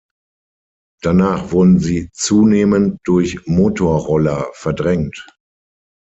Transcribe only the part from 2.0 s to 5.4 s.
zunehmend durch Motorroller verdrängt.